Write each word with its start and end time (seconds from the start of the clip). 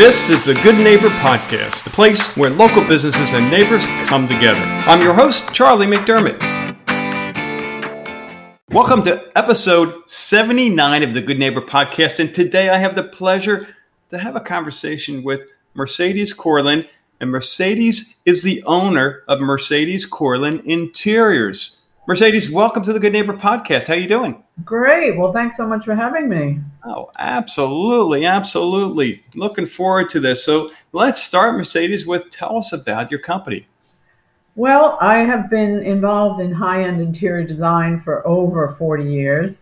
This 0.00 0.30
is 0.30 0.46
the 0.46 0.54
Good 0.54 0.76
Neighbor 0.76 1.10
Podcast, 1.10 1.84
the 1.84 1.90
place 1.90 2.34
where 2.34 2.48
local 2.48 2.82
businesses 2.82 3.34
and 3.34 3.50
neighbors 3.50 3.84
come 4.06 4.26
together. 4.26 4.58
I'm 4.58 5.02
your 5.02 5.12
host, 5.12 5.52
Charlie 5.52 5.86
McDermott. 5.86 6.40
Welcome 8.70 9.02
to 9.02 9.30
episode 9.36 10.08
79 10.08 11.02
of 11.02 11.12
the 11.12 11.20
Good 11.20 11.38
Neighbor 11.38 11.60
Podcast. 11.60 12.18
And 12.18 12.32
today 12.32 12.70
I 12.70 12.78
have 12.78 12.96
the 12.96 13.02
pleasure 13.02 13.76
to 14.08 14.16
have 14.16 14.36
a 14.36 14.40
conversation 14.40 15.22
with 15.22 15.46
Mercedes 15.74 16.32
Corlin. 16.32 16.88
And 17.20 17.30
Mercedes 17.30 18.22
is 18.24 18.42
the 18.42 18.62
owner 18.62 19.22
of 19.28 19.40
Mercedes 19.40 20.08
Corlin 20.08 20.64
Interiors. 20.64 21.79
Mercedes, 22.06 22.50
welcome 22.50 22.82
to 22.82 22.94
the 22.94 22.98
Good 22.98 23.12
Neighbor 23.12 23.34
Podcast. 23.34 23.86
How 23.86 23.92
are 23.92 23.98
you 23.98 24.08
doing? 24.08 24.42
Great. 24.64 25.18
Well, 25.18 25.32
thanks 25.32 25.56
so 25.56 25.66
much 25.66 25.84
for 25.84 25.94
having 25.94 26.30
me. 26.30 26.58
Oh, 26.82 27.10
absolutely, 27.18 28.24
absolutely. 28.24 29.22
Looking 29.34 29.66
forward 29.66 30.08
to 30.10 30.20
this. 30.20 30.42
So 30.42 30.70
let's 30.92 31.22
start, 31.22 31.56
Mercedes, 31.56 32.06
with 32.06 32.30
tell 32.30 32.56
us 32.56 32.72
about 32.72 33.10
your 33.10 33.20
company. 33.20 33.66
Well, 34.56 34.96
I 35.00 35.18
have 35.18 35.50
been 35.50 35.82
involved 35.82 36.40
in 36.40 36.52
high-end 36.52 37.02
interior 37.02 37.46
design 37.46 38.00
for 38.00 38.26
over 38.26 38.74
40 38.78 39.04
years. 39.04 39.58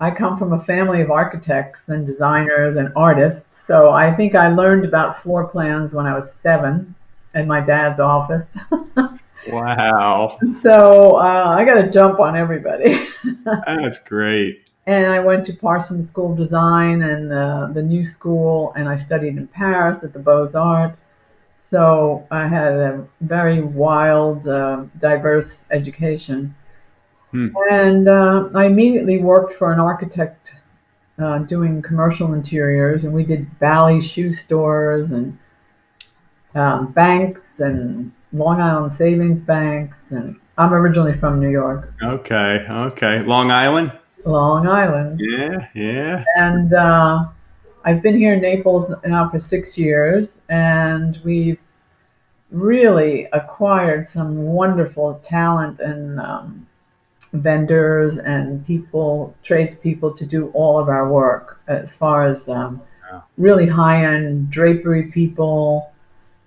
I 0.00 0.10
come 0.10 0.38
from 0.38 0.54
a 0.54 0.64
family 0.64 1.02
of 1.02 1.10
architects 1.10 1.88
and 1.88 2.06
designers 2.06 2.76
and 2.76 2.90
artists, 2.96 3.62
so 3.66 3.90
I 3.90 4.14
think 4.14 4.34
I 4.34 4.48
learned 4.48 4.86
about 4.86 5.22
floor 5.22 5.46
plans 5.46 5.92
when 5.92 6.06
I 6.06 6.14
was 6.14 6.32
seven 6.32 6.94
in 7.34 7.46
my 7.46 7.60
dad's 7.60 8.00
office. 8.00 8.46
Wow. 9.52 10.38
So 10.60 11.16
uh, 11.16 11.54
I 11.56 11.64
got 11.64 11.74
to 11.74 11.90
jump 11.90 12.20
on 12.20 12.36
everybody. 12.36 13.08
That's 13.44 13.98
great. 13.98 14.62
And 14.86 15.06
I 15.06 15.20
went 15.20 15.44
to 15.46 15.52
Parsons 15.52 16.08
School 16.08 16.32
of 16.32 16.38
Design 16.38 17.02
and 17.02 17.32
uh, 17.32 17.68
the 17.72 17.82
New 17.82 18.06
School, 18.06 18.72
and 18.74 18.88
I 18.88 18.96
studied 18.96 19.36
in 19.36 19.46
Paris 19.48 20.02
at 20.02 20.12
the 20.12 20.18
Beaux 20.18 20.50
Arts. 20.54 20.98
So 21.58 22.26
I 22.30 22.48
had 22.48 22.72
a 22.72 23.06
very 23.20 23.60
wild, 23.60 24.48
uh, 24.48 24.84
diverse 24.98 25.64
education. 25.70 26.54
Hmm. 27.30 27.48
And 27.70 28.08
uh, 28.08 28.48
I 28.54 28.64
immediately 28.64 29.18
worked 29.18 29.54
for 29.54 29.72
an 29.72 29.78
architect 29.78 30.48
uh, 31.18 31.40
doing 31.40 31.82
commercial 31.82 32.32
interiors, 32.32 33.04
and 33.04 33.12
we 33.12 33.24
did 33.24 33.58
Bally 33.58 34.00
shoe 34.00 34.32
stores 34.32 35.12
and 35.12 35.38
um, 36.58 36.92
banks 36.92 37.60
and 37.60 38.12
Long 38.32 38.60
Island 38.60 38.92
Savings 38.92 39.40
Banks, 39.40 40.10
and 40.10 40.36
I'm 40.58 40.74
originally 40.74 41.14
from 41.14 41.40
New 41.40 41.48
York. 41.48 41.92
Okay, 42.02 42.66
okay, 42.68 43.22
Long 43.22 43.50
Island. 43.50 43.92
Long 44.24 44.66
Island. 44.66 45.20
Yeah, 45.22 45.68
yeah. 45.74 46.24
And 46.36 46.74
uh, 46.74 47.26
I've 47.84 48.02
been 48.02 48.18
here 48.18 48.34
in 48.34 48.42
Naples 48.42 48.92
now 49.06 49.30
for 49.30 49.40
six 49.40 49.78
years, 49.78 50.38
and 50.48 51.18
we've 51.24 51.58
really 52.50 53.28
acquired 53.32 54.08
some 54.08 54.36
wonderful 54.42 55.20
talent 55.24 55.80
and 55.80 56.20
um, 56.20 56.66
vendors 57.32 58.18
and 58.18 58.66
people, 58.66 59.34
tradespeople 59.42 60.12
to 60.16 60.26
do 60.26 60.48
all 60.48 60.78
of 60.78 60.88
our 60.88 61.08
work 61.10 61.60
as 61.68 61.94
far 61.94 62.26
as 62.26 62.48
um, 62.48 62.80
really 63.36 63.66
high 63.66 64.04
end 64.04 64.50
drapery 64.50 65.04
people 65.04 65.92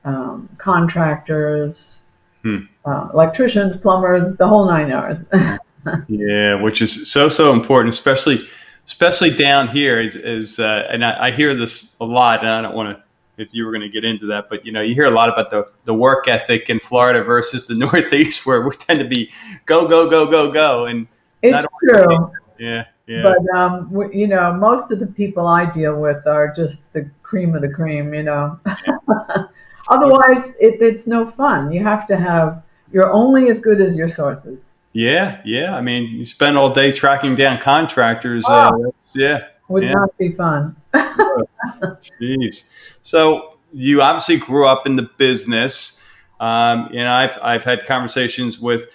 um, 0.03 0.49
contractors, 0.57 1.97
hmm. 2.41 2.59
uh, 2.85 3.09
electricians, 3.13 3.75
plumbers, 3.75 4.35
the 4.37 4.47
whole 4.47 4.65
nine 4.65 4.89
yards. 4.89 5.23
yeah, 6.07 6.55
which 6.55 6.81
is 6.81 7.11
so 7.11 7.29
so 7.29 7.53
important, 7.53 7.93
especially 7.93 8.41
especially 8.85 9.35
down 9.35 9.67
here. 9.67 9.99
Is, 9.99 10.15
is 10.15 10.59
uh, 10.59 10.87
and 10.89 11.03
I, 11.03 11.27
I, 11.27 11.31
hear 11.31 11.53
this 11.53 11.95
a 12.01 12.05
lot, 12.05 12.41
and 12.41 12.49
I 12.49 12.61
don't 12.61 12.75
want 12.75 12.97
to. 12.97 13.03
If 13.37 13.47
you 13.53 13.65
were 13.65 13.71
going 13.71 13.81
to 13.81 13.89
get 13.89 14.03
into 14.03 14.27
that, 14.27 14.49
but 14.49 14.65
you 14.65 14.71
know, 14.71 14.81
you 14.81 14.93
hear 14.93 15.05
a 15.05 15.11
lot 15.11 15.29
about 15.29 15.49
the, 15.49 15.65
the 15.85 15.93
work 15.93 16.27
ethic 16.27 16.69
in 16.69 16.79
Florida 16.79 17.23
versus 17.33 17.65
the 17.65 17.75
Northeast, 17.77 18.45
where 18.45 18.61
we 18.67 18.75
tend 18.75 18.99
to 18.99 19.07
be 19.07 19.31
go 19.65 19.87
go 19.87 20.09
go 20.09 20.29
go 20.29 20.51
go, 20.51 20.85
and 20.85 21.07
it's 21.41 21.65
true. 21.89 22.31
Yeah, 22.59 22.85
yeah. 23.07 23.23
But 23.23 23.57
um, 23.57 24.11
you 24.13 24.27
know, 24.27 24.53
most 24.53 24.91
of 24.91 24.99
the 24.99 25.07
people 25.07 25.47
I 25.47 25.71
deal 25.71 25.99
with 25.99 26.27
are 26.27 26.53
just 26.53 26.93
the 26.93 27.09
cream 27.23 27.55
of 27.55 27.61
the 27.61 27.69
cream. 27.69 28.13
You 28.13 28.23
know. 28.23 28.59
Yeah. 28.65 29.45
Otherwise, 29.91 30.53
it, 30.59 30.81
it's 30.81 31.05
no 31.05 31.27
fun. 31.29 31.71
You 31.71 31.83
have 31.83 32.07
to 32.07 32.17
have, 32.17 32.63
you're 32.91 33.11
only 33.11 33.49
as 33.49 33.59
good 33.59 33.81
as 33.81 33.95
your 33.95 34.09
sources. 34.09 34.69
Yeah, 34.93 35.41
yeah. 35.45 35.75
I 35.75 35.81
mean, 35.81 36.09
you 36.09 36.25
spend 36.25 36.57
all 36.57 36.71
day 36.71 36.91
tracking 36.91 37.35
down 37.35 37.59
contractors. 37.59 38.45
Oh, 38.47 38.87
uh, 38.87 38.91
yeah. 39.13 39.45
Would 39.67 39.83
yeah. 39.83 39.93
not 39.93 40.17
be 40.17 40.31
fun. 40.31 40.75
Jeez. 42.21 42.69
So 43.01 43.57
you 43.73 44.01
obviously 44.01 44.37
grew 44.37 44.67
up 44.67 44.85
in 44.85 44.95
the 44.95 45.09
business. 45.17 46.03
Um, 46.39 46.89
and 46.93 47.07
I've, 47.07 47.37
I've 47.41 47.63
had 47.63 47.85
conversations 47.85 48.59
with 48.59 48.91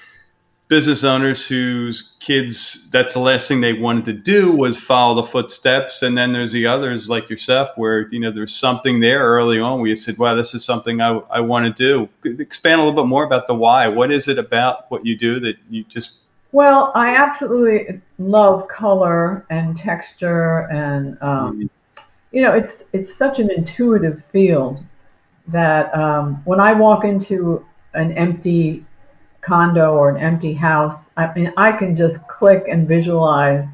business 0.68 1.04
owners 1.04 1.46
whose 1.46 2.16
kids 2.18 2.90
that's 2.90 3.14
the 3.14 3.20
last 3.20 3.46
thing 3.46 3.60
they 3.60 3.72
wanted 3.72 4.04
to 4.04 4.12
do 4.12 4.52
was 4.52 4.76
follow 4.76 5.14
the 5.14 5.22
footsteps. 5.22 6.02
And 6.02 6.18
then 6.18 6.32
there's 6.32 6.52
the 6.52 6.66
others 6.66 7.08
like 7.08 7.30
yourself 7.30 7.70
where 7.76 8.08
you 8.08 8.18
know 8.18 8.30
there's 8.30 8.54
something 8.54 9.00
there 9.00 9.20
early 9.20 9.60
on 9.60 9.78
where 9.78 9.88
you 9.88 9.96
said 9.96 10.18
wow 10.18 10.34
this 10.34 10.54
is 10.54 10.64
something 10.64 11.00
i, 11.00 11.18
I 11.30 11.40
want 11.40 11.76
to 11.76 12.08
do. 12.24 12.38
Expand 12.40 12.80
a 12.80 12.84
little 12.84 13.02
bit 13.04 13.08
more 13.08 13.24
about 13.24 13.46
the 13.46 13.54
why. 13.54 13.86
What 13.88 14.10
is 14.10 14.28
it 14.28 14.38
about 14.38 14.90
what 14.90 15.06
you 15.06 15.16
do 15.16 15.38
that 15.40 15.56
you 15.70 15.84
just 15.84 16.22
well 16.52 16.92
i 16.94 17.14
absolutely 17.14 18.00
love 18.18 18.66
color 18.68 19.44
and 19.50 19.76
texture 19.76 20.60
and 20.70 21.20
um, 21.22 21.58
mm-hmm. 21.58 22.02
you 22.32 22.40
know 22.40 22.52
it's 22.52 22.84
it's 22.92 23.14
such 23.14 23.38
an 23.38 23.50
intuitive 23.50 24.24
field 24.26 24.82
that 25.48 25.94
um, 25.94 26.40
when 26.44 26.60
i 26.60 26.72
walk 26.72 27.04
into 27.04 27.64
an 27.94 28.12
empty 28.12 28.84
condo 29.46 29.94
or 29.94 30.10
an 30.10 30.16
empty 30.16 30.52
house, 30.52 31.08
I 31.16 31.32
mean, 31.34 31.52
I 31.56 31.72
can 31.72 31.94
just 31.94 32.18
click 32.26 32.64
and 32.68 32.86
visualize, 32.88 33.64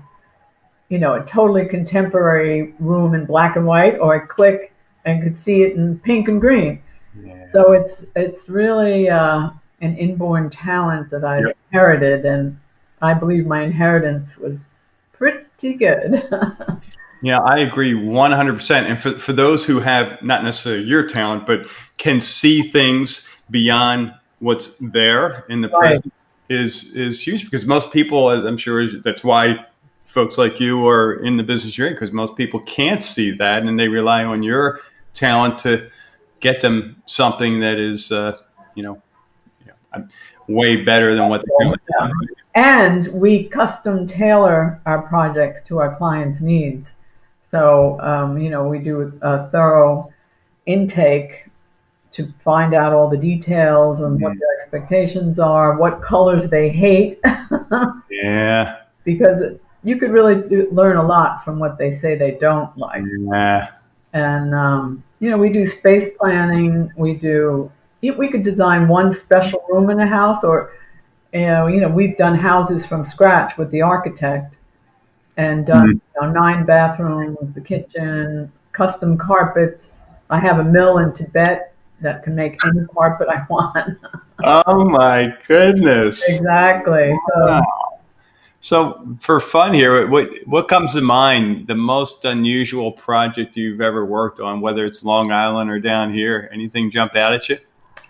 you 0.91 0.99
know, 0.99 1.15
a 1.15 1.25
totally 1.25 1.67
contemporary 1.67 2.75
room 2.79 3.15
in 3.15 3.25
black 3.25 3.57
and 3.57 3.67
white, 3.67 3.99
or 3.99 4.15
I 4.15 4.27
click 4.27 4.73
and 5.05 5.23
could 5.23 5.37
see 5.37 5.63
it 5.63 5.75
in 5.75 5.99
pink 6.01 6.29
and 6.29 6.41
green. 6.41 6.81
Yeah. 7.25 7.49
So 7.49 7.73
it's 7.73 8.05
it's 8.15 8.49
really 8.49 9.09
uh, 9.09 9.51
an 9.81 9.97
inborn 9.97 10.51
talent 10.51 11.11
that 11.11 11.25
I 11.25 11.41
yep. 11.41 11.57
inherited, 11.71 12.25
and 12.25 12.59
I 13.01 13.15
believe 13.15 13.47
my 13.47 13.63
inheritance 13.63 14.37
was 14.37 14.85
pretty 15.13 15.75
good. 15.75 16.29
yeah, 17.23 17.41
I 17.41 17.61
agree 17.61 17.95
100%. 17.95 18.71
And 18.71 19.01
for, 19.01 19.19
for 19.19 19.33
those 19.33 19.65
who 19.65 19.81
have 19.81 20.23
not 20.23 20.45
necessarily 20.45 20.85
your 20.85 21.07
talent, 21.07 21.47
but 21.47 21.67
can 21.97 22.21
see 22.21 22.63
things 22.63 23.29
beyond 23.51 24.15
what's 24.43 24.77
there 24.79 25.45
in 25.49 25.61
the 25.61 25.69
right. 25.69 25.81
present 25.81 26.13
is 26.49 26.93
is 26.95 27.25
huge 27.25 27.45
because 27.45 27.65
most 27.65 27.93
people, 27.93 28.29
I'm 28.31 28.59
sure, 28.59 28.89
that's 29.01 29.25
why 29.25 29.65
folks 30.05 30.37
like 30.37 30.61
you 30.61 30.87
are 30.87 31.25
in 31.25 31.39
the 31.39 31.43
business 31.43 31.79
you're 31.79 31.87
in 31.87 31.95
because 31.95 32.13
most 32.13 32.37
people 32.37 32.61
can't 32.61 33.03
see 33.03 33.31
that 33.31 33.63
and 33.63 33.81
they 33.81 33.89
rely 33.89 34.25
on 34.25 34.43
your 34.43 34.81
talent 35.15 35.59
to 35.61 35.89
get 36.41 36.61
them 36.61 37.01
something 37.07 37.61
that 37.61 37.79
is, 37.79 38.13
uh, 38.13 38.37
you 38.75 38.83
know, 38.83 39.01
you 39.65 39.73
know, 39.73 40.09
way 40.49 40.77
better 40.77 41.15
than 41.15 41.29
what 41.29 41.43
they're 41.43 41.69
doing. 41.69 42.29
And 42.55 43.07
we 43.15 43.45
custom 43.45 44.07
tailor 44.07 44.81
our 44.85 45.03
projects 45.03 45.67
to 45.69 45.79
our 45.79 45.97
clients' 45.97 46.43
needs. 46.43 46.93
So, 47.43 47.99
um, 48.01 48.39
you 48.39 48.51
know, 48.51 48.69
we 48.69 48.81
do 48.81 49.19
a 49.23 49.49
thorough 49.49 50.13
intake 50.67 51.47
to 52.13 52.31
find 52.45 52.75
out 52.75 52.93
all 52.93 53.09
the 53.09 53.17
details 53.17 54.01
and 54.01 54.21
what 54.21 54.39
their 54.39 54.61
expectations 54.61 55.39
are, 55.39 55.77
what 55.77 56.03
colors 56.03 56.49
they 56.49 56.69
hate. 56.69 57.19
yeah. 58.11 58.81
Because 59.05 59.59
you 59.83 59.97
could 59.97 60.11
really 60.11 60.47
do, 60.47 60.69
learn 60.71 60.97
a 60.99 61.03
lot 61.03 61.45
from 61.45 61.59
what 61.59 61.79
they 61.79 61.93
say 61.93 62.15
they 62.15 62.33
don't 62.33 62.77
like. 62.77 63.03
Yeah. 63.19 63.69
And, 64.13 64.55
um, 64.55 65.03
you 65.21 65.31
know, 65.31 65.39
we 65.39 65.49
do 65.49 65.67
space 65.67 66.09
planning. 66.19 66.91
We 66.97 67.15
do, 67.15 67.73
we 68.03 68.29
could 68.29 68.43
design 68.43 68.89
one 68.89 69.13
special 69.13 69.65
room 69.71 69.89
in 69.89 69.99
a 69.99 70.07
house 70.07 70.45
or, 70.45 70.73
you 71.33 71.41
know, 71.41 71.67
you 71.67 71.81
know 71.81 71.89
we've 71.89 72.19
done 72.19 72.35
houses 72.35 72.85
from 72.85 73.07
scratch 73.07 73.57
with 73.57 73.71
the 73.71 73.81
architect 73.81 74.55
and 75.39 75.67
done 75.67 75.87
mm-hmm. 75.87 76.25
you 76.27 76.29
know, 76.29 76.31
nine 76.31 76.67
bathrooms, 76.67 77.55
the 77.55 77.61
kitchen, 77.61 78.53
custom 78.73 79.17
carpets. 79.17 80.09
I 80.29 80.39
have 80.39 80.59
a 80.59 80.65
mill 80.65 80.99
in 80.99 81.15
Tibet 81.15 81.72
that 82.03 82.23
can 82.23 82.35
make 82.35 82.59
any 82.67 82.87
carpet 82.87 83.29
I 83.29 83.45
want. 83.49 83.99
oh 84.45 84.85
my 84.85 85.37
goodness! 85.47 86.29
Exactly. 86.29 87.11
So, 87.35 87.47
wow. 87.47 88.01
so, 88.61 89.17
for 89.21 89.41
fun 89.41 89.75
here, 89.75 90.07
what 90.07 90.31
what 90.47 90.69
comes 90.69 90.95
to 90.95 91.01
mind? 91.01 91.67
The 91.67 91.75
most 91.75 92.25
unusual 92.25 92.93
project 92.93 93.57
you've 93.57 93.81
ever 93.81 94.05
worked 94.05 94.41
on, 94.41 94.61
whether 94.61 94.85
it's 94.85 95.05
Long 95.05 95.33
Island 95.33 95.71
or 95.71 95.79
down 95.79 96.13
here. 96.13 96.49
Anything 96.53 96.91
jump 96.91 97.17
out 97.17 97.33
at 97.33 97.49
you? 97.49 97.59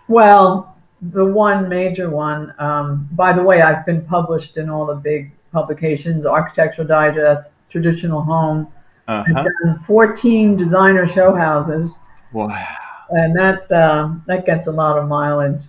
Well, 0.07 0.75
the 1.01 1.25
one 1.25 1.69
major 1.69 2.09
one. 2.09 2.53
Um, 2.59 3.07
by 3.13 3.33
the 3.33 3.43
way, 3.43 3.61
I've 3.61 3.85
been 3.85 4.05
published 4.05 4.57
in 4.57 4.69
all 4.69 4.85
the 4.85 4.95
big 4.95 5.31
publications: 5.51 6.25
Architectural 6.25 6.87
Digest, 6.87 7.51
Traditional 7.69 8.21
Home. 8.21 8.67
Uh-huh. 9.05 9.33
I've 9.35 9.45
done 9.65 9.79
14 9.79 10.55
designer 10.55 11.05
show 11.05 11.35
houses 11.35 11.91
Wow. 12.33 12.77
And 13.15 13.35
that 13.37 13.71
uh, 13.71 14.13
that 14.25 14.45
gets 14.45 14.67
a 14.67 14.71
lot 14.71 14.97
of 14.97 15.07
mileage. 15.07 15.61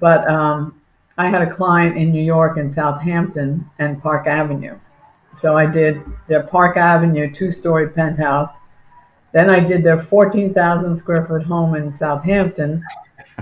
But 0.00 0.28
um, 0.28 0.80
I 1.16 1.28
had 1.28 1.42
a 1.42 1.50
client 1.52 1.96
in 1.96 2.12
New 2.12 2.22
York 2.22 2.56
in 2.58 2.68
Southampton 2.68 3.68
and 3.78 4.02
Park 4.02 4.26
Avenue. 4.26 4.78
So 5.40 5.56
I 5.56 5.66
did 5.66 6.02
their 6.26 6.42
Park 6.42 6.76
Avenue 6.76 7.32
two 7.32 7.52
story 7.52 7.88
penthouse. 7.88 8.60
Then 9.32 9.50
I 9.50 9.60
did 9.60 9.82
their 9.82 10.00
14,000 10.00 10.94
square 10.94 11.26
foot 11.26 11.42
home 11.42 11.74
in 11.74 11.90
Southampton 11.90 12.84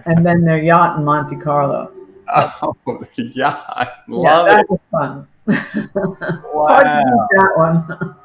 and 0.07 0.25
then 0.25 0.43
their 0.45 0.59
yacht 0.63 0.99
in 0.99 1.05
Monte 1.05 1.37
Carlo. 1.37 1.93
Oh, 2.35 2.75
yeah. 3.17 3.61
I 3.69 3.91
love 4.09 4.47
yeah, 4.47 4.55
that 4.55 4.61
it. 4.61 4.71
was 4.71 4.81
fun. 4.91 5.29
Wow. 6.55 6.69
Hard 6.69 6.87
to 6.87 7.03
beat 7.05 7.37
that 7.37 7.53
one. 7.57 8.17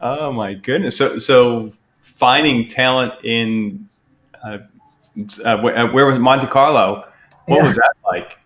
Oh 0.00 0.32
my 0.32 0.54
goodness! 0.54 0.96
So, 0.96 1.18
so 1.18 1.72
finding 2.00 2.66
talent 2.66 3.12
in 3.22 3.87
uh, 4.48 4.58
uh, 5.44 5.60
where, 5.60 5.86
where 5.92 6.06
was 6.06 6.18
Monte 6.18 6.46
Carlo? 6.46 7.04
What 7.46 7.56
Yeah. 7.56 7.66
was 7.66 7.76
that 7.76 7.92
like? 8.06 8.38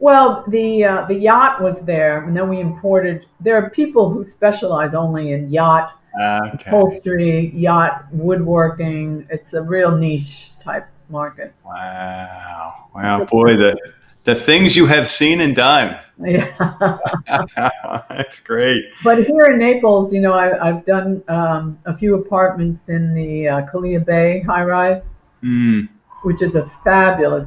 Well, 0.00 0.44
the 0.48 0.84
uh, 0.84 1.04
the 1.06 1.14
yacht 1.14 1.62
was 1.62 1.80
there, 1.82 2.24
and 2.24 2.36
then 2.36 2.48
we 2.48 2.60
imported. 2.60 3.26
There 3.40 3.56
are 3.56 3.70
people 3.70 4.10
who 4.10 4.24
specialize 4.24 4.92
only 4.94 5.32
in 5.32 5.50
yacht 5.50 5.92
Okay. 6.20 6.70
upholstery, 6.70 7.50
yacht 7.54 8.04
woodworking. 8.12 9.26
It's 9.30 9.52
a 9.54 9.62
real 9.62 9.96
niche 9.96 10.50
type 10.60 10.86
market. 11.08 11.54
Wow! 11.64 12.88
Wow, 12.94 13.24
boy, 13.24 13.56
the 13.56 13.76
the 14.24 14.34
things 14.34 14.76
you 14.76 14.86
have 14.86 15.08
seen 15.08 15.40
and 15.40 15.54
done. 15.56 15.98
Yeah. 16.24 16.98
That's 18.08 18.38
great. 18.38 18.84
but 19.02 19.18
here 19.26 19.46
in 19.50 19.58
Naples, 19.58 20.12
you 20.12 20.20
know, 20.20 20.32
I, 20.32 20.68
I've 20.68 20.84
done 20.86 21.24
um, 21.26 21.76
a 21.86 21.96
few 21.96 22.14
apartments 22.14 22.88
in 22.88 23.14
the 23.14 23.48
uh, 23.48 23.66
Kalea 23.66 24.04
Bay 24.04 24.40
high 24.40 24.62
rise, 24.62 25.02
Mm, 25.44 25.88
which 26.22 26.40
is 26.42 26.54
a 26.56 26.64
fabulous 26.82 27.46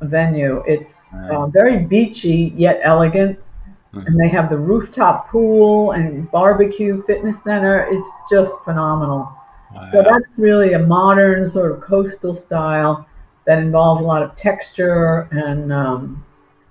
venue. 0.00 0.62
It's 0.66 0.94
uh, 1.12 1.16
Right. 1.38 1.52
very 1.52 1.78
beachy 1.78 2.52
yet 2.56 2.80
elegant. 2.82 3.38
Mhm. 3.92 4.06
And 4.06 4.20
they 4.20 4.28
have 4.28 4.50
the 4.50 4.58
rooftop 4.58 5.28
pool 5.28 5.92
and 5.92 6.30
barbecue 6.30 7.02
fitness 7.02 7.42
center. 7.42 7.86
It's 7.90 8.10
just 8.30 8.52
phenomenal. 8.64 9.30
So 9.92 10.02
that's 10.02 10.26
really 10.36 10.74
a 10.74 10.78
modern 10.78 11.48
sort 11.48 11.72
of 11.72 11.80
coastal 11.80 12.34
style 12.36 13.06
that 13.44 13.58
involves 13.58 14.00
a 14.00 14.04
lot 14.04 14.22
of 14.22 14.36
texture 14.36 15.26
and 15.32 15.72
um, 15.72 16.24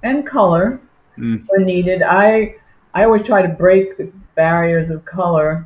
and 0.03 0.25
color 0.25 0.79
Mm. 1.17 1.43
when 1.47 1.65
needed. 1.65 2.01
I 2.01 2.55
I 2.93 3.03
always 3.05 3.23
try 3.23 3.41
to 3.41 3.47
break 3.49 3.97
the 3.97 4.09
barriers 4.35 4.89
of 4.89 5.03
color 5.05 5.65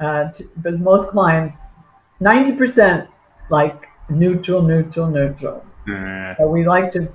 uh, 0.00 0.30
to, 0.32 0.44
because 0.56 0.80
most 0.80 1.08
clients, 1.10 1.56
ninety 2.20 2.52
percent 2.52 3.08
like 3.48 3.88
neutral, 4.18 4.62
neutral, 4.62 5.08
neutral. 5.08 5.64
Yeah. 5.86 6.36
So 6.36 6.48
we 6.48 6.64
like 6.66 6.92
to 6.92 7.08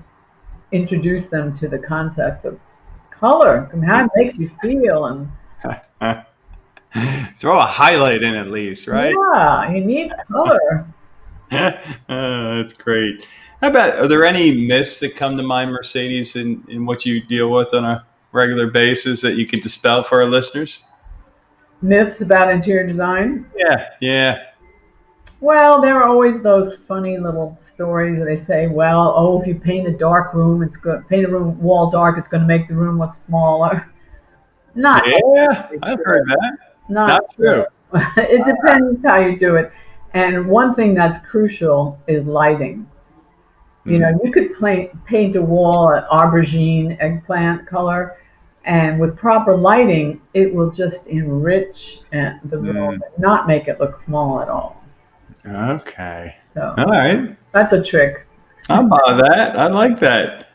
introduce 0.72 1.28
them 1.28 1.54
to 1.56 1.68
the 1.68 1.80
concept 1.80 2.46
of 2.46 2.60
color 3.10 3.70
and 3.72 3.84
how 3.84 4.06
it 4.06 4.12
makes 4.16 4.38
you 4.38 4.50
feel 4.62 5.06
and 5.06 5.30
Throw 7.40 7.60
a 7.60 7.66
highlight 7.66 8.24
in 8.24 8.36
at 8.36 8.48
least, 8.48 8.88
right? 8.88 9.14
yeah, 9.34 9.72
you 9.72 9.84
need 9.84 10.12
color. 10.32 10.86
Uh, 11.52 11.72
that's 12.08 12.74
great. 12.74 13.26
How 13.62 13.70
about 13.70 14.00
are 14.00 14.08
there 14.08 14.26
any 14.26 14.68
myths 14.68 15.00
that 15.00 15.16
come 15.16 15.36
to 15.38 15.44
mind, 15.44 15.72
Mercedes, 15.72 16.36
in, 16.36 16.64
in 16.68 16.86
what 16.86 17.06
you 17.06 17.22
deal 17.22 17.52
with 17.52 17.74
on 17.74 17.86
a 17.86 18.06
regular 18.32 18.68
basis 18.68 19.22
that 19.22 19.36
you 19.36 19.46
could 19.48 19.62
dispel 19.62 20.04
for 20.04 20.22
our 20.22 20.28
listeners? 20.28 20.84
Myths 21.82 22.22
about 22.22 22.52
interior 22.52 22.86
design. 22.86 23.46
Yeah, 23.56 23.90
yeah. 24.00 24.44
Well, 25.40 25.82
there 25.82 25.98
are 25.98 26.08
always 26.08 26.42
those 26.42 26.76
funny 26.76 27.18
little 27.18 27.56
stories 27.58 28.18
that 28.18 28.26
they 28.26 28.36
say, 28.36 28.68
well, 28.68 29.14
oh, 29.16 29.40
if 29.40 29.48
you 29.48 29.56
paint 29.56 29.88
a 29.88 29.92
dark 29.92 30.34
room, 30.34 30.64
it's 30.64 30.78
good. 30.78 31.08
Paint 31.08 31.26
a 31.26 31.30
room 31.30 31.62
wall 31.62 31.92
dark, 31.92 32.18
it's 32.18 32.28
going 32.28 32.42
to 32.42 32.48
make 32.48 32.68
the 32.68 32.74
room 32.74 32.98
look 32.98 33.14
smaller. 33.14 33.88
Not, 34.76 35.04
Yeah, 35.06 35.70
I've 35.82 36.00
heard 36.04 36.28
that. 36.28 36.58
not, 36.88 37.08
Not 37.08 37.36
true. 37.36 37.66
it 38.18 38.46
depends 38.46 39.04
how 39.04 39.20
you 39.20 39.38
do 39.38 39.56
it. 39.56 39.72
And 40.14 40.48
one 40.48 40.76
thing 40.76 40.94
that's 40.94 41.18
crucial 41.26 42.00
is 42.08 42.26
lighting. 42.26 42.88
You 43.86 44.00
know, 44.00 44.20
you 44.22 44.32
could 44.34 44.60
paint 44.60 45.06
paint 45.06 45.36
a 45.38 45.42
wall 45.42 45.92
an 45.94 46.04
aubergine 46.12 46.98
eggplant 47.00 47.66
color, 47.66 48.18
and 48.66 49.00
with 49.00 49.16
proper 49.16 49.56
lighting, 49.56 50.20
it 50.34 50.54
will 50.54 50.70
just 50.72 51.08
enrich 51.08 52.02
uh, 52.14 52.34
the 52.44 52.58
room, 52.58 53.02
and 53.02 53.04
not 53.18 53.48
make 53.48 53.70
it 53.70 53.80
look 53.80 53.98
small 53.98 54.42
at 54.42 54.50
all. 54.50 54.84
Okay. 55.48 56.36
So 56.54 56.74
All 56.78 56.86
right. 56.86 57.36
that's 57.52 57.74
a 57.74 57.82
trick. 57.82 58.26
How 58.68 58.86
about 58.86 59.24
that? 59.24 59.58
I 59.58 59.68
like 59.68 60.00
that. 60.02 60.50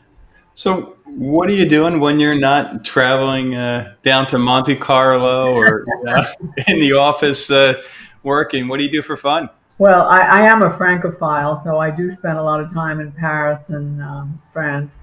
So, 0.53 0.97
what 1.05 1.49
are 1.49 1.53
you 1.53 1.67
doing 1.67 1.99
when 1.99 2.19
you're 2.19 2.37
not 2.37 2.85
traveling 2.85 3.55
uh, 3.55 3.95
down 4.03 4.27
to 4.27 4.37
Monte 4.37 4.75
Carlo 4.75 5.53
or 5.53 5.85
uh, 6.07 6.25
in 6.67 6.79
the 6.79 6.93
office 6.93 7.49
uh, 7.49 7.81
working? 8.21 8.67
What 8.67 8.77
do 8.77 8.83
you 8.83 8.91
do 8.91 9.01
for 9.01 9.17
fun? 9.17 9.49
Well, 9.79 10.07
I, 10.07 10.21
I 10.21 10.41
am 10.41 10.61
a 10.61 10.69
Francophile, 10.77 11.59
so 11.63 11.79
I 11.79 11.89
do 11.89 12.11
spend 12.11 12.37
a 12.37 12.43
lot 12.43 12.59
of 12.59 12.71
time 12.71 12.99
in 12.99 13.11
Paris 13.11 13.69
and 13.69 14.01
um, 14.01 14.41
France. 14.51 14.97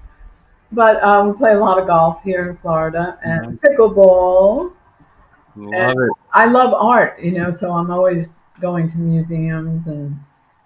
But 0.71 1.03
um, 1.03 1.31
we 1.31 1.37
play 1.37 1.53
a 1.53 1.59
lot 1.59 1.77
of 1.77 1.87
golf 1.87 2.23
here 2.23 2.49
in 2.49 2.57
Florida 2.57 3.19
and 3.23 3.59
pickleball. 3.61 4.71
Love 5.57 5.97
it. 5.97 6.09
I 6.31 6.45
love 6.45 6.73
art, 6.73 7.19
you 7.21 7.31
know, 7.31 7.51
so 7.51 7.73
I'm 7.73 7.91
always 7.91 8.35
going 8.61 8.89
to 8.91 8.97
museums 8.97 9.87
and 9.87 10.17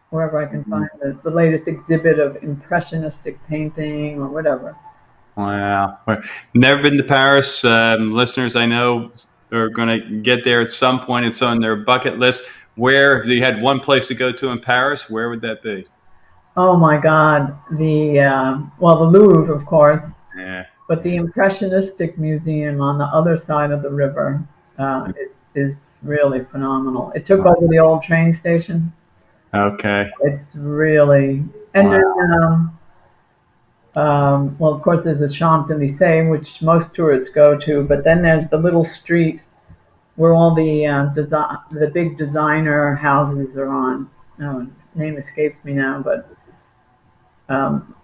wherever 0.10 0.38
I 0.42 0.46
can 0.46 0.64
find 0.66 0.90
the, 1.02 1.18
the 1.24 1.30
latest 1.30 1.68
exhibit 1.68 2.20
of 2.20 2.42
impressionistic 2.44 3.44
painting 3.48 4.22
or 4.22 4.28
whatever. 4.28 4.76
Wow. 5.36 5.98
Never 6.54 6.82
been 6.82 6.98
to 6.98 7.04
Paris. 7.04 7.66
Um, 7.66 8.14
listeners, 8.14 8.56
I 8.56 8.66
know 8.66 9.12
are 9.52 9.70
going 9.70 9.88
to 9.88 10.18
get 10.22 10.44
there 10.44 10.62
at 10.62 10.70
some 10.70 11.00
point. 11.00 11.26
It's 11.26 11.42
on 11.42 11.60
their 11.60 11.76
bucket 11.76 12.20
list. 12.20 12.44
Where, 12.76 13.20
if 13.22 13.28
you 13.28 13.42
had 13.42 13.62
one 13.62 13.80
place 13.80 14.08
to 14.10 14.16
go 14.16 14.32
to 14.34 14.50
in 14.50 14.60
Paris, 14.60 15.10
where 15.10 15.30
would 15.30 15.42
that 15.42 15.64
be? 15.64 15.86
Oh 16.58 16.78
my 16.78 16.98
God, 16.98 17.58
the 17.72 18.20
uh, 18.20 18.60
well, 18.80 19.00
the 19.00 19.18
Louvre, 19.20 19.54
of 19.54 19.66
course, 19.66 20.12
Yeah. 20.38 20.66
but 20.88 21.04
the 21.04 21.16
Impressionistic 21.16 22.18
Museum 22.18 22.82
on 22.82 22.98
the 22.98 23.06
other 23.06 23.36
side 23.38 23.72
of 23.72 23.82
the 23.82 23.90
river 23.90 24.42
uh, 24.78 25.12
is 25.20 25.34
is 25.56 25.98
really 26.04 26.44
phenomenal. 26.44 27.12
It 27.16 27.26
took 27.26 27.46
over 27.46 27.68
the 27.68 27.80
old 27.80 28.04
train 28.04 28.34
station. 28.34 28.94
Okay. 29.54 30.12
It's 30.22 30.54
really 30.56 31.44
and 31.74 31.92
then 31.92 32.04
um, 32.34 32.80
um, 33.96 34.58
well, 34.60 34.74
of 34.74 34.82
course, 34.82 35.06
there's 35.06 35.20
the 35.20 35.30
Champs 35.30 35.72
Elysees, 35.72 36.30
which 36.30 36.62
most 36.62 36.94
tourists 36.94 37.30
go 37.30 37.58
to, 37.58 37.84
but 37.84 38.04
then 38.04 38.22
there's 38.22 38.50
the 38.50 38.58
little 38.58 38.86
street 38.86 39.42
where 40.16 40.34
all 40.34 40.54
the 40.54 40.86
uh, 40.86 41.06
design, 41.08 41.58
the 41.72 41.88
big 41.88 42.18
designer 42.18 42.96
houses 42.96 43.58
are 43.58 43.70
on. 43.70 44.10
Oh, 44.42 44.68
name 44.96 45.18
escapes 45.18 45.58
me 45.64 45.74
now, 45.74 46.02
but 46.02 46.30
um, 47.48 47.96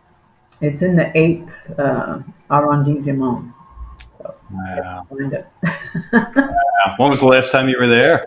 it's 0.61 0.81
in 0.81 0.95
the 0.95 1.15
eighth 1.17 1.51
uh, 1.77 2.19
arrondissement. 2.49 3.53
Wow. 4.51 5.07
Find 5.09 5.33
it. 5.33 5.45
When 6.97 7.09
was 7.09 7.19
the 7.21 7.27
last 7.27 7.51
time 7.51 7.69
you 7.69 7.77
were 7.79 7.87
there? 7.87 8.23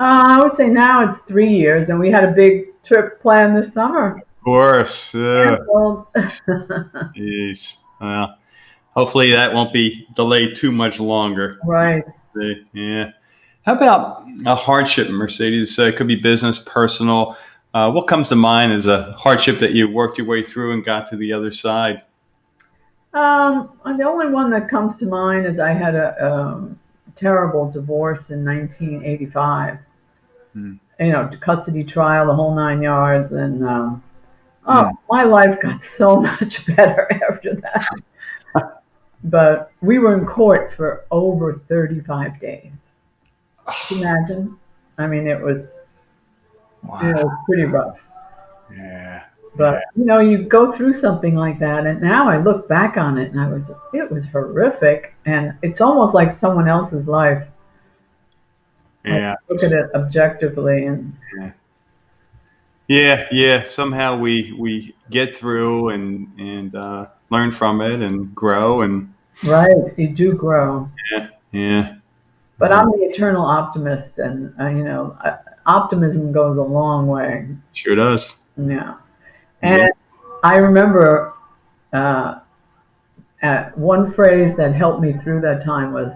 Uh, 0.00 0.22
I 0.38 0.42
would 0.42 0.54
say 0.54 0.68
now 0.68 1.08
it's 1.08 1.20
three 1.20 1.54
years, 1.54 1.88
and 1.88 1.98
we 1.98 2.10
had 2.10 2.24
a 2.24 2.32
big 2.32 2.66
trip 2.82 3.20
planned 3.20 3.56
this 3.56 3.72
summer. 3.72 4.16
Of 4.18 4.44
course. 4.44 5.14
Yeah. 5.14 5.58
Well, 5.68 6.08
Jeez. 6.16 7.80
Well, 8.00 8.36
hopefully 8.96 9.30
that 9.32 9.54
won't 9.54 9.72
be 9.72 10.06
delayed 10.14 10.56
too 10.56 10.72
much 10.72 10.98
longer. 11.00 11.58
right. 11.64 12.04
Yeah. 12.72 13.10
How 13.64 13.74
about 13.74 14.26
a 14.46 14.56
hardship, 14.56 15.08
Mercedes? 15.10 15.78
Uh, 15.78 15.84
it 15.84 15.96
could 15.96 16.08
be 16.08 16.16
business, 16.16 16.58
personal. 16.58 17.36
Uh, 17.74 17.90
what 17.92 18.08
comes 18.08 18.28
to 18.30 18.36
mind 18.36 18.72
is 18.72 18.86
a 18.88 19.12
hardship 19.12 19.60
that 19.60 19.72
you 19.72 19.88
worked 19.88 20.18
your 20.18 20.26
way 20.26 20.42
through 20.42 20.72
and 20.72 20.84
got 20.84 21.06
to 21.10 21.16
the 21.16 21.32
other 21.32 21.52
side? 21.52 22.02
Um, 23.14 23.70
the 23.84 24.04
only 24.04 24.28
one 24.28 24.50
that 24.50 24.68
comes 24.68 24.96
to 24.96 25.06
mind 25.06 25.46
is 25.46 25.60
I 25.60 25.72
had 25.72 25.94
a 25.94 26.32
um, 26.32 26.78
terrible 27.16 27.70
divorce 27.70 28.30
in 28.30 28.44
1985. 28.44 29.78
Hmm. 30.54 30.74
You 31.00 31.12
know, 31.12 31.30
custody 31.40 31.84
trial, 31.84 32.26
the 32.26 32.34
whole 32.34 32.54
nine 32.54 32.80
yards, 32.82 33.32
and 33.32 33.66
um, 33.66 34.02
Hmm. 34.64 34.70
oh, 34.78 34.90
my 35.10 35.24
life 35.24 35.60
got 35.60 35.82
so 35.98 36.20
much 36.20 36.64
better 36.66 37.08
after 37.30 37.54
that. 37.56 38.82
but 39.24 39.72
we 39.80 39.98
were 39.98 40.16
in 40.16 40.24
court 40.26 40.72
for 40.74 41.04
over 41.10 41.54
35 41.68 42.40
days. 42.40 42.72
Can 43.66 43.74
you 43.98 44.04
imagine? 44.04 44.56
I 44.98 45.06
mean, 45.06 45.26
it 45.26 45.40
was 45.40 45.68
it 46.84 47.14
was 47.14 47.38
pretty 47.46 47.64
rough. 47.64 48.00
Yeah. 48.72 49.24
But 49.54 49.84
you 49.96 50.04
know, 50.04 50.18
you 50.18 50.38
go 50.38 50.72
through 50.72 50.94
something 50.94 51.34
like 51.34 51.58
that, 51.58 51.86
and 51.86 52.00
now 52.00 52.28
I 52.28 52.38
look 52.38 52.68
back 52.68 52.96
on 52.96 53.18
it, 53.18 53.30
and 53.32 53.40
I 53.40 53.48
was 53.48 53.70
it 53.92 54.10
was 54.10 54.24
horrific, 54.26 55.14
and 55.26 55.54
it's 55.62 55.80
almost 55.80 56.14
like 56.14 56.32
someone 56.32 56.68
else's 56.68 57.06
life. 57.06 57.46
Yeah. 59.04 59.34
look 59.48 59.62
at 59.62 59.72
it 59.72 59.90
objectively, 59.94 60.86
and 60.86 61.14
Yeah, 62.88 63.26
yeah. 63.30 63.62
Somehow 63.64 64.16
we 64.18 64.52
we 64.58 64.94
get 65.10 65.36
through 65.36 65.90
and 65.90 66.28
and 66.38 66.74
uh, 66.74 67.06
learn 67.30 67.52
from 67.52 67.82
it 67.82 68.00
and 68.00 68.34
grow 68.34 68.82
and 68.82 69.12
right. 69.44 69.70
You 69.98 70.08
do 70.08 70.32
grow. 70.32 70.88
Yeah, 71.10 71.28
yeah. 71.50 71.94
But 72.58 72.72
I'm 72.72 72.90
the 72.92 73.04
eternal 73.04 73.44
optimist, 73.44 74.18
and 74.18 74.54
uh, 74.58 74.68
you 74.68 74.84
know, 74.84 75.16
uh, 75.22 75.36
optimism 75.66 76.32
goes 76.32 76.56
a 76.56 76.62
long 76.62 77.06
way. 77.06 77.48
Sure 77.74 77.96
does. 77.96 78.40
Yeah, 78.56 78.94
and. 79.62 79.90
I 80.42 80.56
remember 80.56 81.34
uh, 81.92 82.40
one 83.74 84.12
phrase 84.12 84.56
that 84.56 84.74
helped 84.74 85.00
me 85.00 85.12
through 85.12 85.40
that 85.42 85.64
time 85.64 85.92
was, 85.92 86.12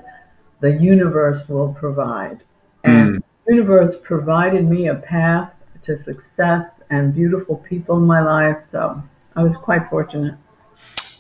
"The 0.61 0.73
universe 0.73 1.49
will 1.49 1.73
provide," 1.73 2.41
and 2.83 3.17
mm. 3.17 3.23
the 3.47 3.55
universe 3.55 3.95
provided 4.03 4.69
me 4.69 4.89
a 4.89 4.97
path 4.97 5.53
to 5.85 6.03
success 6.03 6.69
and 6.91 7.15
beautiful 7.15 7.57
people 7.59 7.99
in 7.99 8.05
my 8.05 8.21
life. 8.21 8.59
So 8.73 9.01
I 9.37 9.45
was 9.45 9.57
quite 9.57 9.89
fortunate. 9.89 10.35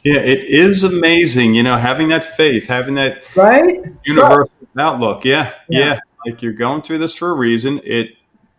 Yeah, 0.02 0.21
it 0.21 0.45
is 0.45 0.85
amazing, 0.85 1.54
you 1.54 1.62
know, 1.62 1.76
having 1.76 2.09
that 2.09 2.25
faith, 2.37 2.66
having 2.66 2.95
that 2.97 3.25
right 3.37 3.85
universal 4.04 4.50
outlook. 4.76 5.25
Yeah, 5.25 5.52
yeah, 5.68 5.95
yeah, 5.95 6.00
like 6.25 6.42
you're 6.42 6.52
going 6.52 6.83
through 6.83 6.99
this 6.99 7.14
for 7.14 7.30
a 7.30 7.35
reason. 7.35 7.80
It 7.85 8.16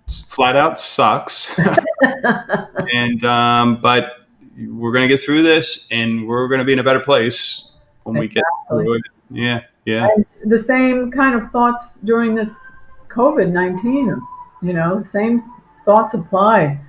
flat 0.08 0.56
out 0.56 0.80
sucks, 0.80 1.58
and 2.94 3.24
um, 3.26 3.82
but 3.82 4.28
we're 4.58 4.92
going 4.92 5.08
to 5.08 5.08
get 5.08 5.22
through 5.22 5.44
this, 5.44 5.88
and 5.92 6.28
we're 6.28 6.48
going 6.48 6.60
to 6.60 6.66
be 6.66 6.74
in 6.74 6.80
a 6.80 6.84
better 6.84 7.00
place 7.00 7.74
when 8.04 8.18
exactly. 8.18 8.28
we 8.28 8.34
get 8.34 8.44
through 8.70 8.94
it. 8.96 9.02
Yeah, 9.30 9.62
yeah. 9.86 10.08
And 10.16 10.26
the 10.52 10.58
same 10.58 11.12
kind 11.12 11.36
of 11.36 11.50
thoughts 11.52 11.98
during 12.04 12.36
this 12.36 12.72
COVID 13.10 13.52
nineteen. 13.52 14.20
You 14.62 14.74
know, 14.74 15.04
same 15.04 15.44
thoughts 15.86 16.14
apply. 16.14 16.80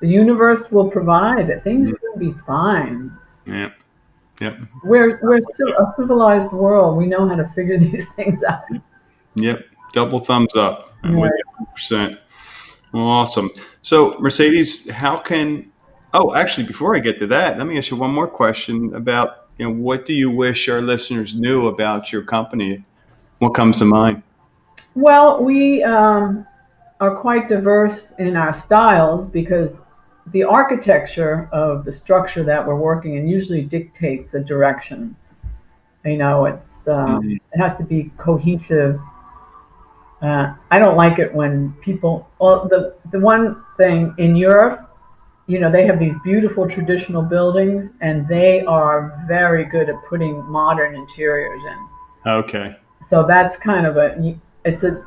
The 0.00 0.08
universe 0.08 0.70
will 0.70 0.90
provide. 0.90 1.62
Things 1.62 1.88
mm-hmm. 1.88 1.96
will 2.02 2.32
be 2.32 2.38
fine. 2.46 3.16
Yeah. 3.46 3.70
Yep. 4.40 4.58
We're 4.82 5.20
we're 5.22 5.40
still 5.52 5.68
a 5.68 5.94
civilized 5.96 6.52
world. 6.52 6.96
We 6.96 7.06
know 7.06 7.28
how 7.28 7.36
to 7.36 7.48
figure 7.54 7.78
these 7.86 8.06
things 8.10 8.42
out. 8.42 8.64
Yep. 9.36 9.64
Double 9.92 10.18
thumbs 10.18 10.56
up. 10.56 10.96
I'm 11.04 11.16
with 11.16 11.30
you 11.36 11.66
100%. 11.76 12.18
Awesome. 12.94 13.50
So, 13.82 14.16
Mercedes, 14.20 14.88
how 14.90 15.18
can? 15.18 15.70
Oh, 16.12 16.34
actually, 16.34 16.64
before 16.64 16.94
I 16.94 17.00
get 17.00 17.18
to 17.18 17.26
that, 17.26 17.58
let 17.58 17.66
me 17.66 17.76
ask 17.76 17.90
you 17.90 17.96
one 17.96 18.12
more 18.12 18.28
question 18.28 18.94
about 18.94 19.48
you 19.58 19.66
know 19.66 19.74
what 19.74 20.04
do 20.04 20.14
you 20.14 20.30
wish 20.30 20.68
our 20.68 20.80
listeners 20.80 21.34
knew 21.34 21.66
about 21.66 22.12
your 22.12 22.22
company? 22.22 22.84
What 23.38 23.50
comes 23.50 23.78
to 23.78 23.84
mind? 23.84 24.22
Well, 24.94 25.42
we 25.42 25.82
um, 25.82 26.46
are 27.00 27.16
quite 27.16 27.48
diverse 27.48 28.12
in 28.18 28.36
our 28.36 28.54
styles 28.54 29.28
because 29.28 29.80
the 30.28 30.44
architecture 30.44 31.48
of 31.52 31.84
the 31.84 31.92
structure 31.92 32.44
that 32.44 32.66
we're 32.66 32.76
working 32.76 33.16
in 33.16 33.28
usually 33.28 33.62
dictates 33.62 34.34
a 34.34 34.40
direction. 34.40 35.16
You 36.04 36.16
know, 36.16 36.46
it's 36.46 36.86
um, 36.86 37.22
mm-hmm. 37.22 37.32
it 37.32 37.58
has 37.58 37.76
to 37.78 37.84
be 37.84 38.10
cohesive. 38.16 39.00
Uh, 40.24 40.54
I 40.70 40.78
don't 40.78 40.96
like 40.96 41.18
it 41.18 41.34
when 41.34 41.72
people. 41.82 42.28
Well, 42.38 42.66
the 42.68 42.94
the 43.10 43.20
one 43.20 43.62
thing 43.76 44.14
in 44.18 44.36
Europe, 44.36 44.90
you 45.46 45.58
know, 45.58 45.70
they 45.70 45.86
have 45.86 45.98
these 45.98 46.14
beautiful 46.24 46.68
traditional 46.68 47.22
buildings, 47.22 47.90
and 48.00 48.26
they 48.26 48.64
are 48.64 49.22
very 49.28 49.64
good 49.64 49.88
at 49.90 49.96
putting 50.08 50.42
modern 50.44 50.94
interiors 50.94 51.60
in. 51.62 52.30
Okay. 52.30 52.76
So 53.08 53.26
that's 53.26 53.56
kind 53.58 53.86
of 53.86 53.96
a. 53.96 54.36
It's 54.64 54.84
a. 54.84 55.04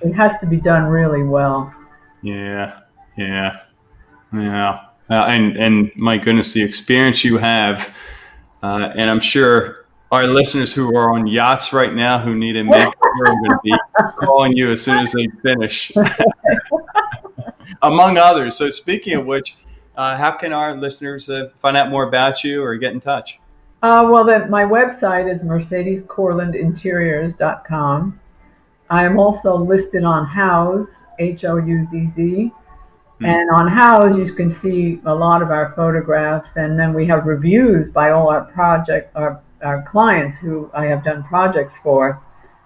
It 0.00 0.14
has 0.14 0.38
to 0.38 0.46
be 0.46 0.56
done 0.56 0.84
really 0.84 1.22
well. 1.22 1.74
Yeah. 2.22 2.80
Yeah. 3.18 3.60
Yeah, 4.32 4.84
uh, 5.08 5.24
and 5.28 5.56
and 5.56 5.92
my 5.96 6.18
goodness, 6.18 6.52
the 6.52 6.62
experience 6.62 7.24
you 7.24 7.38
have, 7.38 7.94
uh, 8.62 8.92
and 8.96 9.08
I'm 9.08 9.20
sure 9.20 9.85
our 10.12 10.26
listeners 10.26 10.72
who 10.72 10.96
are 10.96 11.12
on 11.12 11.26
yachts 11.26 11.72
right 11.72 11.92
now 11.94 12.18
who 12.18 12.34
need 12.34 12.56
a 12.56 12.62
makeover 12.64 12.92
are 13.20 13.26
going 13.26 13.50
to 13.50 13.58
be 13.62 13.74
calling 14.16 14.56
you 14.56 14.70
as 14.70 14.82
soon 14.82 14.98
as 14.98 15.12
they 15.12 15.26
finish, 15.42 15.92
among 17.82 18.16
others. 18.18 18.56
So, 18.56 18.70
speaking 18.70 19.14
of 19.14 19.26
which, 19.26 19.56
uh, 19.96 20.16
how 20.16 20.30
can 20.32 20.52
our 20.52 20.76
listeners 20.76 21.28
uh, 21.28 21.50
find 21.60 21.76
out 21.76 21.90
more 21.90 22.08
about 22.08 22.42
you 22.44 22.62
or 22.62 22.76
get 22.76 22.92
in 22.92 23.00
touch? 23.00 23.40
Uh, 23.82 24.08
well, 24.10 24.24
the, 24.24 24.46
my 24.46 24.64
website 24.64 25.30
is 25.32 25.42
mercedescourlandinteriors.com. 25.42 28.20
I 28.88 29.04
am 29.04 29.18
also 29.18 29.56
listed 29.56 30.04
on 30.04 30.24
Houzz, 30.26 30.86
H 31.18 31.44
O 31.44 31.56
U 31.56 31.84
Z 31.84 32.06
Z 32.06 32.52
Mm. 33.20 33.26
And 33.26 33.50
on 33.50 33.68
Houzz, 33.68 34.18
you 34.18 34.34
can 34.34 34.50
see 34.50 35.00
a 35.06 35.14
lot 35.14 35.40
of 35.40 35.50
our 35.50 35.72
photographs, 35.72 36.56
and 36.56 36.78
then 36.78 36.92
we 36.92 37.06
have 37.06 37.26
reviews 37.26 37.88
by 37.88 38.10
all 38.10 38.28
our 38.28 38.44
project 38.44 39.14
our, 39.16 39.40
our 39.62 39.82
clients 39.82 40.36
who 40.36 40.70
I 40.74 40.86
have 40.86 41.04
done 41.04 41.24
projects 41.24 41.74
for, 41.82 42.20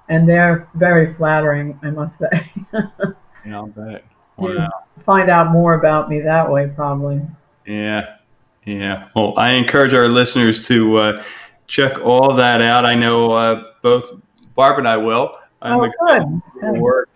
and 0.09 0.29
they're 0.29 0.69
very 0.75 1.13
flattering, 1.15 1.79
I 1.83 1.91
must 1.91 2.19
say. 2.19 2.51
yeah, 2.73 3.13
I'll 3.53 3.67
bet. 3.67 4.05
Wow. 4.37 4.71
find 5.05 5.29
out 5.29 5.51
more 5.51 5.75
about 5.75 6.09
me 6.09 6.21
that 6.21 6.51
way, 6.51 6.73
probably. 6.75 7.21
Yeah, 7.67 8.17
yeah. 8.65 9.09
Well, 9.15 9.35
I 9.37 9.53
encourage 9.53 9.93
our 9.93 10.09
listeners 10.09 10.67
to 10.69 10.99
uh, 10.99 11.23
check 11.67 11.99
all 12.01 12.35
that 12.35 12.63
out. 12.63 12.85
I 12.85 12.95
know 12.95 13.33
uh, 13.33 13.65
both 13.83 14.21
Barb 14.55 14.79
and 14.79 14.89
I 14.89 14.97
will. 14.97 15.37
I'm 15.63 15.81
oh, 15.81 16.41
good. 16.61 16.81
work, 16.81 17.11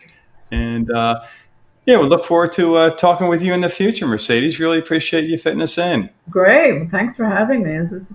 and. 0.50 0.90
Uh, 0.90 1.24
yeah, 1.86 1.98
we 1.98 2.06
look 2.06 2.24
forward 2.24 2.52
to 2.54 2.76
uh, 2.76 2.90
talking 2.90 3.28
with 3.28 3.42
you 3.42 3.52
in 3.52 3.60
the 3.60 3.68
future, 3.68 4.06
Mercedes. 4.06 4.58
Really 4.58 4.78
appreciate 4.78 5.28
you 5.28 5.36
fitting 5.36 5.60
us 5.60 5.76
in. 5.76 6.08
Great. 6.30 6.78
Well, 6.78 6.88
thanks 6.90 7.14
for 7.14 7.26
having 7.26 7.62
me. 7.62 7.76
This 7.76 7.92
is 7.92 8.06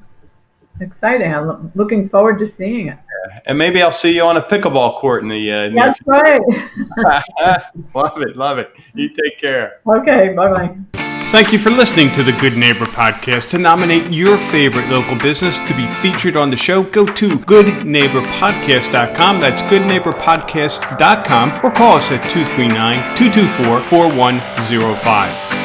exciting. 0.81 1.33
I'm 1.33 1.71
looking 1.75 2.09
forward 2.09 2.39
to 2.39 2.47
seeing 2.47 2.87
it. 2.87 2.97
Yeah. 2.97 3.39
And 3.45 3.57
maybe 3.57 3.81
I'll 3.81 3.91
see 3.91 4.15
you 4.15 4.23
on 4.23 4.37
a 4.37 4.41
pickleball 4.41 4.97
court 4.97 5.23
in 5.23 5.29
the 5.29 5.51
uh, 5.51 5.69
That's 5.75 5.99
right. 6.05 6.41
love 7.95 8.21
it. 8.21 8.35
Love 8.35 8.59
it. 8.59 8.75
You 8.93 9.09
take 9.09 9.39
care. 9.39 9.79
Okay. 9.87 10.33
Bye 10.33 10.53
bye. 10.53 10.77
Thank 11.31 11.53
you 11.53 11.59
for 11.59 11.69
listening 11.69 12.11
to 12.13 12.23
the 12.23 12.31
Good 12.31 12.57
Neighbor 12.57 12.87
Podcast. 12.87 13.51
To 13.51 13.59
nominate 13.59 14.11
your 14.11 14.39
favorite 14.39 14.89
local 14.89 15.15
business 15.15 15.59
to 15.59 15.75
be 15.75 15.85
featured 16.01 16.35
on 16.35 16.49
the 16.49 16.57
show, 16.57 16.81
go 16.81 17.05
to 17.05 17.37
goodneighborpodcast.com. 17.37 19.39
That's 19.39 19.61
goodneighborpodcast.com 19.61 21.59
or 21.63 21.69
call 21.71 21.97
us 21.97 22.11
at 22.11 22.27
239 22.31 23.15
224 23.15 23.83
4105. 23.83 25.58